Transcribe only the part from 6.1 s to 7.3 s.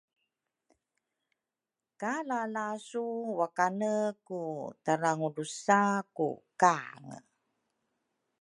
ku kange.